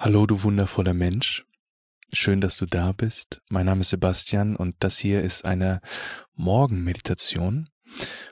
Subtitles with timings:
[0.00, 1.44] Hallo, du wundervoller Mensch.
[2.12, 3.42] Schön, dass du da bist.
[3.50, 5.80] Mein Name ist Sebastian und das hier ist eine
[6.36, 7.68] Morgenmeditation.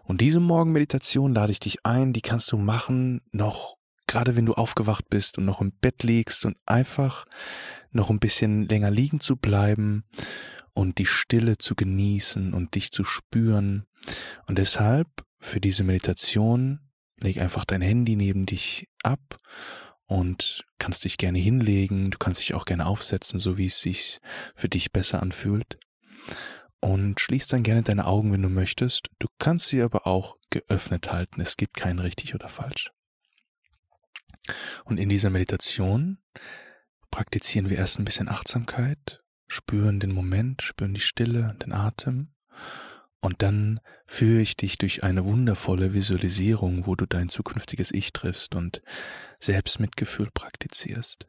[0.05, 3.75] Und diese Morgenmeditation lade ich dich ein, die kannst du machen, noch
[4.07, 7.25] gerade wenn du aufgewacht bist und noch im Bett liegst und einfach
[7.91, 10.05] noch ein bisschen länger liegen zu bleiben
[10.73, 13.87] und die Stille zu genießen und dich zu spüren.
[14.47, 15.09] Und deshalb
[15.41, 16.79] für diese Meditation
[17.19, 19.37] leg einfach dein Handy neben dich ab
[20.07, 24.21] und kannst dich gerne hinlegen, du kannst dich auch gerne aufsetzen, so wie es sich
[24.55, 25.79] für dich besser anfühlt.
[26.81, 29.09] Und schließ dann gerne deine Augen, wenn du möchtest.
[29.19, 31.41] Du kannst sie aber auch geöffnet halten.
[31.41, 32.93] Es gibt kein richtig oder falsch.
[34.85, 36.19] Und in dieser Meditation
[37.11, 42.35] praktizieren wir erst ein bisschen Achtsamkeit, spüren den Moment, spüren die Stille, den Atem
[43.27, 48.55] und dann führe ich dich durch eine wundervolle Visualisierung, wo du dein zukünftiges Ich triffst
[48.55, 48.83] und
[49.41, 51.27] Selbstmitgefühl praktizierst.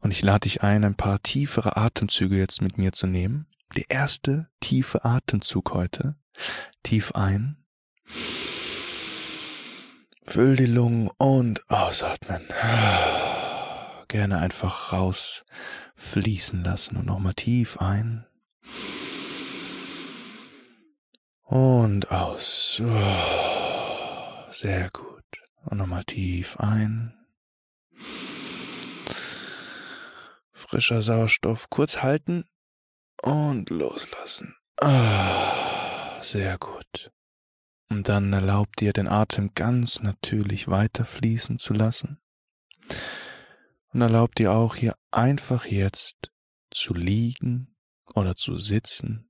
[0.00, 3.46] Und ich lade dich ein, ein paar tiefere Atemzüge jetzt mit mir zu nehmen.
[3.76, 6.16] Der erste tiefe Atemzug heute.
[6.82, 7.64] Tief ein.
[10.24, 12.42] Füll die Lungen und ausatmen.
[14.08, 18.26] Gerne einfach rausfließen lassen und nochmal tief ein.
[21.46, 22.82] Und aus.
[22.84, 25.22] Oh, sehr gut.
[25.64, 27.14] Und nochmal tief ein.
[30.50, 31.70] Frischer Sauerstoff.
[31.70, 32.48] Kurz halten
[33.22, 34.56] und loslassen.
[34.80, 37.12] Ah, sehr gut.
[37.88, 42.20] Und dann erlaubt dir den Atem ganz natürlich weiterfließen zu lassen.
[43.92, 46.32] Und erlaubt dir auch hier einfach jetzt
[46.72, 47.76] zu liegen
[48.16, 49.25] oder zu sitzen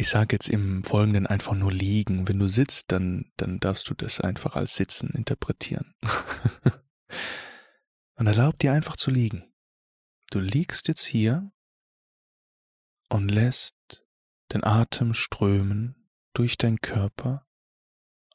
[0.00, 2.28] ich sage jetzt im Folgenden einfach nur liegen.
[2.28, 5.92] Wenn du sitzt, dann, dann darfst du das einfach als Sitzen interpretieren.
[8.14, 9.52] und erlaub dir einfach zu liegen.
[10.30, 11.50] Du liegst jetzt hier
[13.08, 14.06] und lässt
[14.52, 17.44] den Atem strömen durch deinen Körper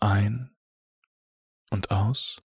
[0.02, 0.54] ein
[1.70, 2.44] und aus.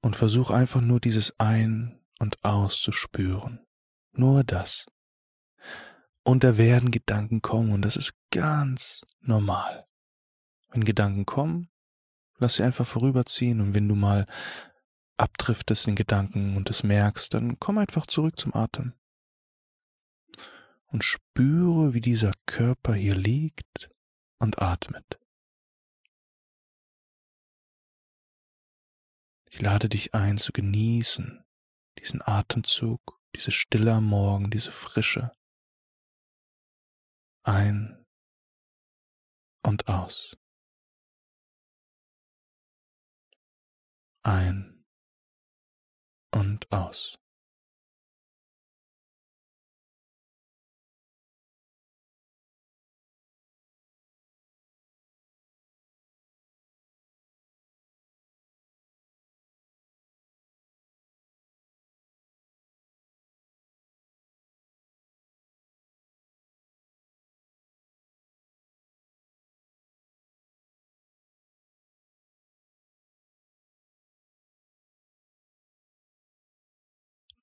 [0.00, 3.64] Und versuch einfach nur dieses Ein und Aus zu spüren.
[4.10, 4.86] Nur das.
[6.24, 9.86] Und da werden Gedanken kommen und das ist ganz normal.
[10.68, 11.68] Wenn Gedanken kommen,
[12.38, 14.26] lass sie einfach vorüberziehen und wenn du mal
[15.16, 18.94] abdriftest in Gedanken und es merkst, dann komm einfach zurück zum Atem.
[20.86, 23.88] Und spüre, wie dieser Körper hier liegt
[24.38, 25.18] und atmet.
[29.50, 31.44] Ich lade dich ein zu genießen,
[31.98, 35.32] diesen Atemzug, diese Stille am Morgen, diese Frische
[37.44, 38.04] ein
[39.64, 40.36] und aus.
[44.24, 44.84] Ein
[46.32, 47.21] und aus.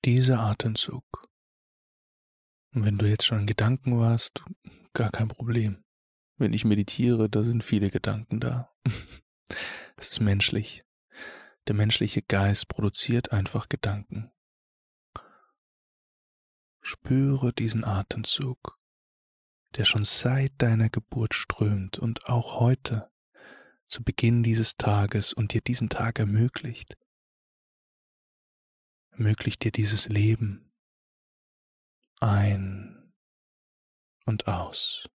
[0.04, 1.04] Dieser Atemzug.
[2.72, 4.44] Und wenn du jetzt schon in Gedanken warst,
[4.92, 5.82] gar kein Problem.
[6.36, 8.72] Wenn ich meditiere, da sind viele Gedanken da.
[9.96, 10.82] Es ist menschlich.
[11.66, 14.30] Der menschliche Geist produziert einfach Gedanken.
[16.80, 18.78] Spüre diesen Atemzug,
[19.76, 23.10] der schon seit deiner Geburt strömt und auch heute
[23.88, 26.96] zu Beginn dieses Tages und dir diesen Tag ermöglicht
[29.12, 30.72] ermöglicht dir dieses Leben
[32.20, 33.12] ein
[34.26, 35.08] und aus.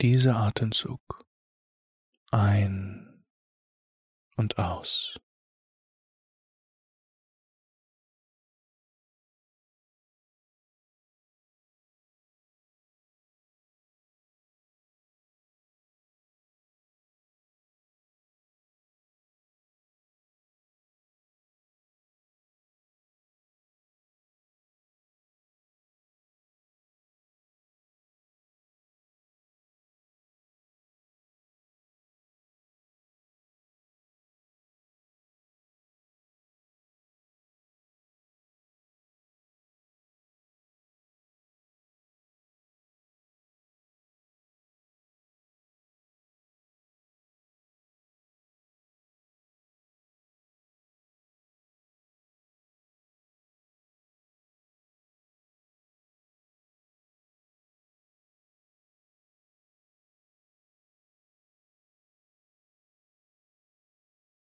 [0.00, 1.24] Dieser Atemzug
[2.30, 3.24] ein
[4.36, 5.18] und aus.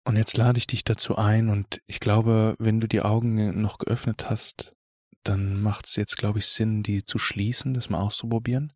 [0.05, 3.79] Und jetzt lade ich dich dazu ein und ich glaube, wenn du die Augen noch
[3.79, 4.75] geöffnet hast,
[5.23, 8.73] dann macht es jetzt, glaube ich, Sinn, die zu schließen, das mal auszuprobieren.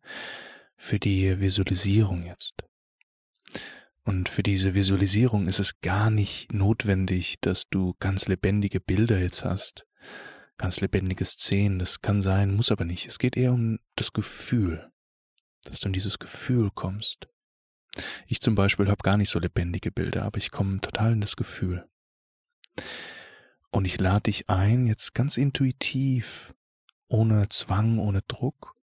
[0.77, 2.63] Für die Visualisierung jetzt.
[4.03, 9.43] Und für diese Visualisierung ist es gar nicht notwendig, dass du ganz lebendige Bilder jetzt
[9.43, 9.85] hast,
[10.57, 11.79] ganz lebendige Szenen.
[11.79, 13.07] Das kann sein, muss aber nicht.
[13.07, 14.89] Es geht eher um das Gefühl,
[15.65, 17.27] dass du in dieses Gefühl kommst.
[18.27, 21.35] Ich zum Beispiel habe gar nicht so lebendige Bilder, aber ich komme total in das
[21.35, 21.87] Gefühl.
[23.71, 26.53] Und ich lade dich ein, jetzt ganz intuitiv,
[27.07, 28.75] ohne Zwang, ohne Druck,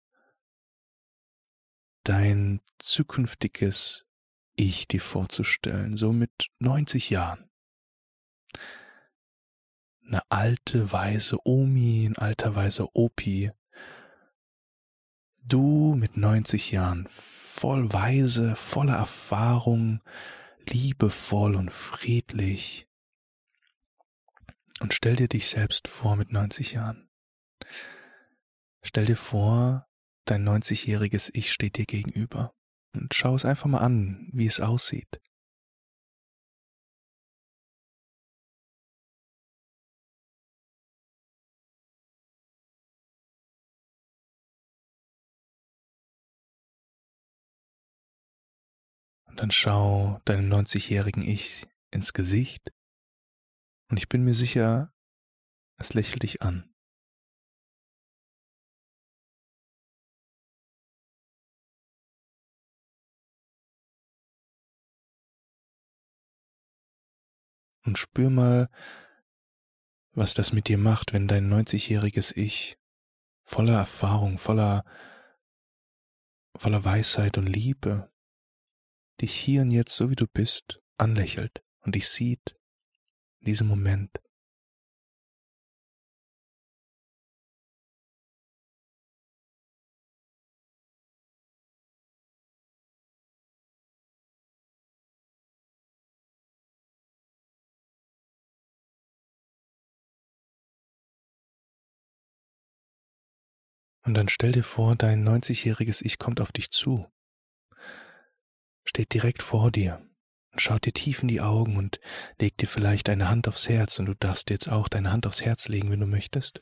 [2.05, 4.07] dein zukünftiges
[4.55, 7.49] Ich dir vorzustellen, so mit 90 Jahren.
[10.05, 13.51] Eine alte, weise Omi, ein alter, weiser Opi,
[15.45, 20.01] Du mit 90 Jahren, voll weise, voller Erfahrung,
[20.69, 22.89] liebevoll und friedlich.
[24.81, 27.09] Und stell dir dich selbst vor mit 90 Jahren.
[28.83, 29.87] Stell dir vor,
[30.25, 32.55] dein 90-jähriges Ich steht dir gegenüber.
[32.95, 35.21] Und schau es einfach mal an, wie es aussieht.
[49.33, 52.71] Und dann schau deinem 90-jährigen Ich ins Gesicht
[53.89, 54.93] und ich bin mir sicher,
[55.79, 56.71] es lächelt dich an.
[67.87, 68.69] Und spür mal,
[70.13, 72.77] was das mit dir macht, wenn dein 90-jähriges Ich
[73.45, 74.85] voller Erfahrung, voller,
[76.55, 78.12] voller Weisheit und Liebe
[79.21, 82.57] dich hier und jetzt, so wie du bist, anlächelt und dich sieht
[83.41, 84.21] in diesem Moment.
[104.05, 107.07] Und dann stell dir vor, dein 90-jähriges Ich kommt auf dich zu
[108.93, 110.07] steht direkt vor dir
[110.53, 111.99] und schaut dir tief in die Augen und
[112.39, 115.41] legt dir vielleicht eine Hand aufs Herz und du darfst jetzt auch deine Hand aufs
[115.41, 116.61] Herz legen, wenn du möchtest.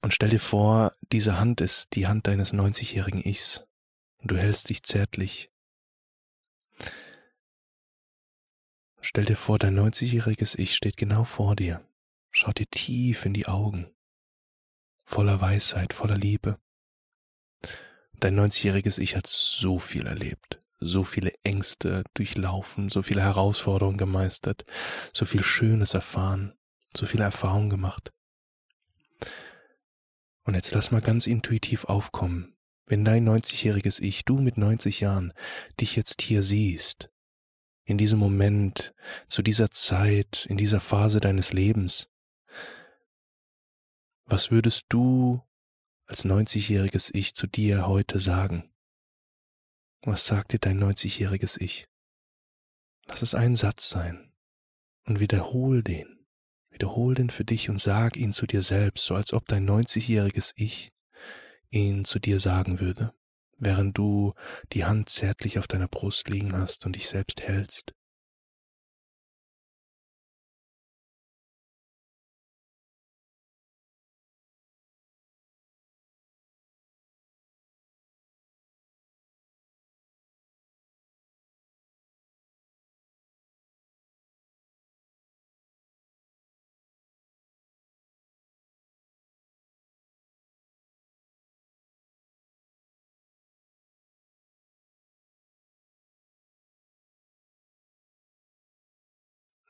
[0.00, 3.64] Und stell dir vor, diese Hand ist die Hand deines 90-jährigen Ichs
[4.18, 5.50] und du hältst dich zärtlich.
[9.00, 11.84] Stell dir vor, dein 90-jähriges Ich steht genau vor dir,
[12.30, 13.90] schaut dir tief in die Augen,
[15.02, 16.60] voller Weisheit, voller Liebe.
[18.20, 24.64] Dein 90-jähriges Ich hat so viel erlebt, so viele Ängste durchlaufen, so viele Herausforderungen gemeistert,
[25.12, 26.54] so viel Schönes erfahren,
[26.96, 28.12] so viele Erfahrungen gemacht.
[30.44, 32.56] Und jetzt lass mal ganz intuitiv aufkommen,
[32.86, 35.32] wenn dein 90-jähriges Ich, du mit 90 Jahren,
[35.80, 37.10] dich jetzt hier siehst,
[37.84, 38.94] in diesem Moment,
[39.28, 42.08] zu dieser Zeit, in dieser Phase deines Lebens,
[44.24, 45.42] was würdest du
[46.06, 48.70] als 90-jähriges Ich zu dir heute sagen?
[50.02, 51.86] Was sagt dir dein 90-jähriges Ich?
[53.06, 54.32] Lass es ein Satz sein
[55.04, 56.26] und wiederhol den.
[56.70, 60.52] Wiederhol den für dich und sag ihn zu dir selbst, so als ob dein 90-jähriges
[60.54, 60.92] Ich
[61.70, 63.12] ihn zu dir sagen würde,
[63.58, 64.34] während du
[64.72, 67.94] die Hand zärtlich auf deiner Brust liegen hast und dich selbst hältst.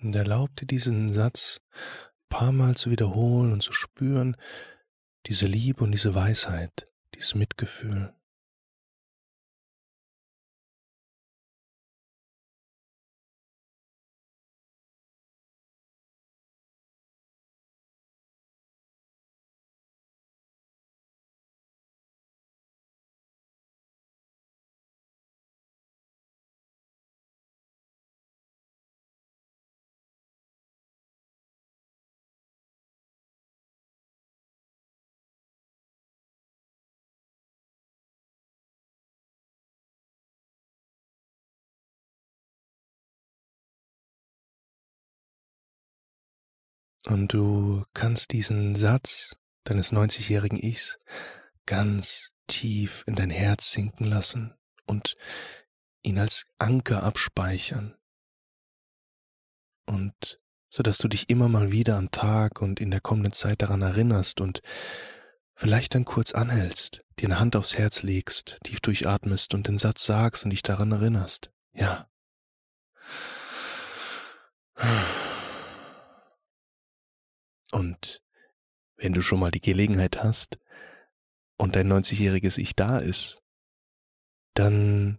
[0.00, 1.61] Und erlaub dir diesen Satz
[2.28, 4.37] paar Mal zu wiederholen und zu spüren,
[5.26, 8.12] diese Liebe und diese Weisheit, dieses Mitgefühl.
[47.07, 50.99] Und du kannst diesen Satz deines 90-jährigen Ichs
[51.67, 54.55] ganz tief in dein Herz sinken lassen
[54.87, 55.17] und
[56.02, 57.95] ihn als Anker abspeichern.
[59.87, 60.40] Und
[60.71, 63.83] so dass du dich immer mal wieder am Tag und in der kommenden Zeit daran
[63.83, 64.61] erinnerst und
[65.55, 70.05] vielleicht dann kurz anhältst, dir eine Hand aufs Herz legst, tief durchatmest und den Satz
[70.05, 71.50] sagst und dich daran erinnerst.
[71.73, 72.09] Ja.
[77.78, 78.23] Und
[78.97, 80.58] wenn du schon mal die Gelegenheit hast
[81.56, 83.40] und dein 90-jähriges Ich da ist,
[84.54, 85.18] dann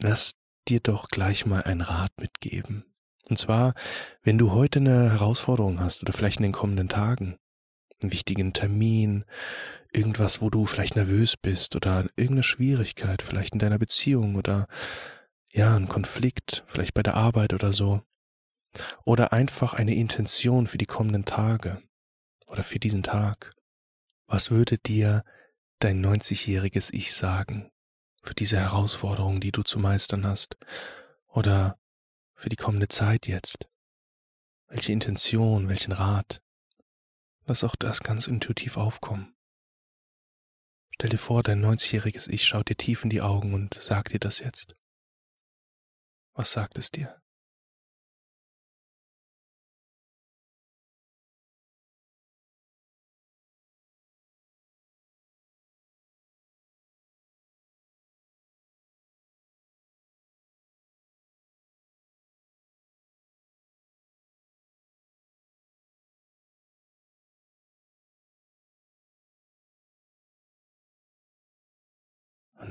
[0.00, 0.34] lass
[0.68, 2.84] dir doch gleich mal einen Rat mitgeben.
[3.28, 3.74] Und zwar,
[4.22, 7.36] wenn du heute eine Herausforderung hast oder vielleicht in den kommenden Tagen,
[8.00, 9.24] einen wichtigen Termin,
[9.92, 14.68] irgendwas, wo du vielleicht nervös bist oder irgendeine Schwierigkeit, vielleicht in deiner Beziehung oder
[15.52, 18.02] ja, ein Konflikt, vielleicht bei der Arbeit oder so.
[19.04, 21.82] Oder einfach eine Intention für die kommenden Tage
[22.46, 23.52] oder für diesen Tag.
[24.26, 25.24] Was würde dir
[25.78, 27.70] dein 90-jähriges Ich sagen
[28.22, 30.56] für diese Herausforderung, die du zu meistern hast?
[31.28, 31.78] Oder
[32.34, 33.68] für die kommende Zeit jetzt?
[34.68, 36.42] Welche Intention, welchen Rat?
[37.44, 39.36] Lass auch das ganz intuitiv aufkommen.
[40.94, 44.18] Stell dir vor, dein 90-jähriges Ich schaut dir tief in die Augen und sagt dir
[44.18, 44.74] das jetzt.
[46.32, 47.22] Was sagt es dir?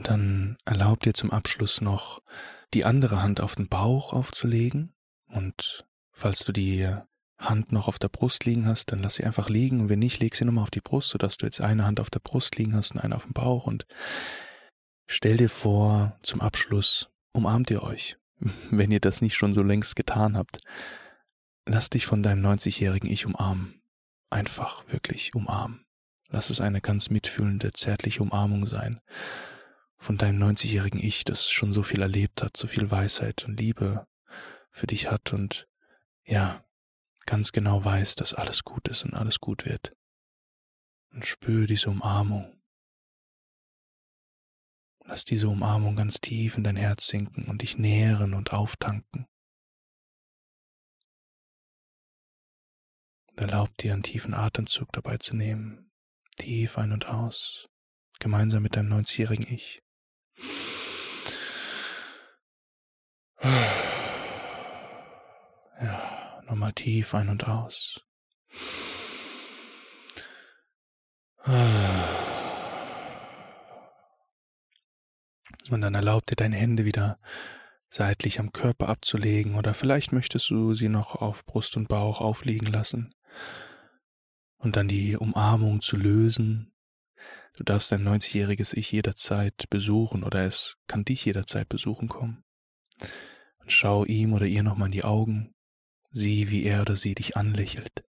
[0.03, 2.21] Dann erlaub dir zum Abschluss noch,
[2.73, 4.93] die andere Hand auf den Bauch aufzulegen.
[5.27, 6.93] Und falls du die
[7.37, 9.81] Hand noch auf der Brust liegen hast, dann lass sie einfach liegen.
[9.81, 12.09] Und wenn nicht, leg sie nochmal auf die Brust, sodass du jetzt eine Hand auf
[12.09, 13.67] der Brust liegen hast und eine auf dem Bauch.
[13.67, 13.85] Und
[15.07, 18.17] stell dir vor, zum Abschluss umarmt ihr euch,
[18.71, 20.57] wenn ihr das nicht schon so längst getan habt.
[21.67, 23.81] Lass dich von deinem 90-jährigen Ich umarmen.
[24.29, 25.85] Einfach wirklich umarmen.
[26.29, 28.99] Lass es eine ganz mitfühlende, zärtliche Umarmung sein
[29.97, 34.07] von deinem 90-jährigen Ich, das schon so viel erlebt hat, so viel Weisheit und Liebe
[34.69, 35.67] für dich hat und
[36.23, 36.65] ja,
[37.25, 39.95] ganz genau weiß, dass alles gut ist und alles gut wird.
[41.11, 42.61] Und spür diese Umarmung.
[45.05, 49.27] Lass diese Umarmung ganz tief in dein Herz sinken und dich nähren und auftanken.
[53.29, 55.91] Und erlaub dir einen tiefen Atemzug dabei zu nehmen,
[56.37, 57.69] tief ein und aus,
[58.19, 59.84] gemeinsam mit deinem 90-jährigen Ich.
[65.81, 68.01] Ja, nochmal tief ein und aus.
[75.69, 77.19] Und dann erlaub dir deine Hände wieder
[77.89, 82.67] seitlich am Körper abzulegen oder vielleicht möchtest du sie noch auf Brust und Bauch aufliegen
[82.67, 83.13] lassen
[84.57, 86.74] und dann die Umarmung zu lösen
[87.57, 92.43] Du darfst dein 90-jähriges Ich jederzeit besuchen oder es kann dich jederzeit besuchen kommen.
[93.59, 95.53] Und schau ihm oder ihr nochmal in die Augen,
[96.11, 98.03] sieh, wie er oder sie dich anlächelt,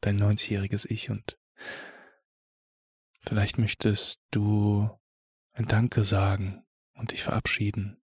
[0.00, 1.10] dein 90-jähriges Ich.
[1.10, 1.38] Und
[3.20, 4.90] vielleicht möchtest du
[5.54, 6.62] ein Danke sagen
[6.94, 8.00] und dich verabschieden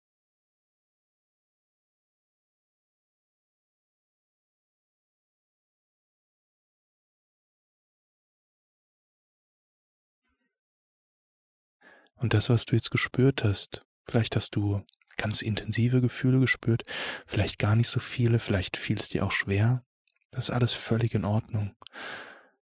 [12.21, 14.85] Und das, was du jetzt gespürt hast, vielleicht hast du
[15.17, 16.83] ganz intensive Gefühle gespürt,
[17.27, 19.85] vielleicht gar nicht so viele, vielleicht fiel es dir auch schwer.
[20.31, 21.75] Das ist alles völlig in Ordnung.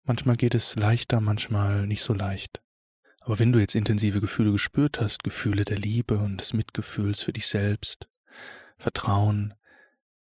[0.04, 2.62] Manchmal geht es leichter, manchmal nicht so leicht.
[3.20, 7.32] Aber wenn du jetzt intensive Gefühle gespürt hast, Gefühle der Liebe und des Mitgefühls für
[7.32, 8.06] dich selbst,
[8.76, 9.54] Vertrauen,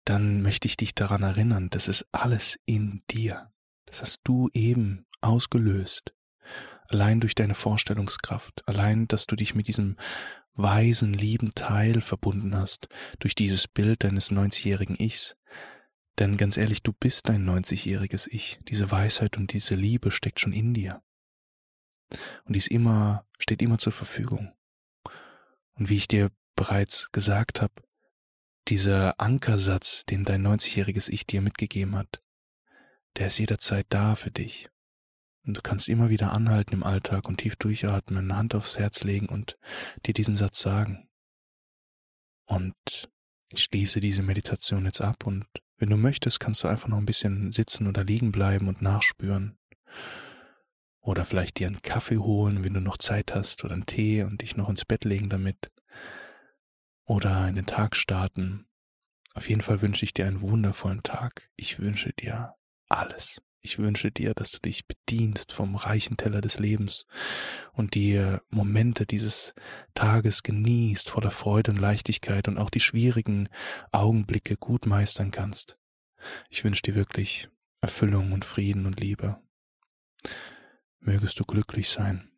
[0.03, 3.51] dann möchte ich dich daran erinnern, das ist alles in dir.
[3.85, 6.11] Das hast du eben ausgelöst
[6.91, 9.95] allein durch deine Vorstellungskraft, allein, dass du dich mit diesem
[10.53, 12.87] weisen, lieben Teil verbunden hast,
[13.19, 15.35] durch dieses Bild deines 90-jährigen Ichs.
[16.19, 18.59] Denn ganz ehrlich, du bist dein 90-jähriges Ich.
[18.67, 21.01] Diese Weisheit und diese Liebe steckt schon in dir.
[22.43, 24.51] Und dies immer, steht immer zur Verfügung.
[25.73, 27.73] Und wie ich dir bereits gesagt habe,
[28.67, 32.21] dieser Ankersatz, den dein 90-jähriges Ich dir mitgegeben hat,
[33.17, 34.69] der ist jederzeit da für dich.
[35.45, 39.03] Und du kannst immer wieder anhalten im Alltag und tief durchatmen, eine Hand aufs Herz
[39.03, 39.57] legen und
[40.05, 41.09] dir diesen Satz sagen.
[42.45, 43.09] Und
[43.51, 45.45] ich schließe diese Meditation jetzt ab und
[45.81, 49.57] Wenn du möchtest, kannst du einfach noch ein bisschen sitzen oder liegen bleiben und nachspüren.
[50.99, 54.43] Oder vielleicht dir einen Kaffee holen, wenn du noch Zeit hast, oder einen Tee und
[54.43, 55.71] dich noch ins Bett legen damit.
[57.03, 58.67] Oder in den Tag starten.
[59.33, 61.49] Auf jeden Fall wünsche ich dir einen wundervollen Tag.
[61.55, 62.53] Ich wünsche dir
[62.87, 63.41] alles.
[63.63, 67.05] Ich wünsche dir, dass du dich bedienst vom reichen Teller des Lebens
[67.73, 69.53] und die Momente dieses
[69.93, 73.47] Tages genießt voller Freude und Leichtigkeit und auch die schwierigen
[73.91, 75.77] Augenblicke gut meistern kannst.
[76.49, 77.49] Ich wünsche dir wirklich
[77.81, 79.39] Erfüllung und Frieden und Liebe.
[80.99, 82.31] Mögest du glücklich sein.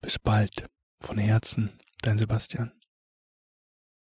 [0.00, 0.68] Bis bald.
[1.00, 2.72] Von Herzen, dein Sebastian.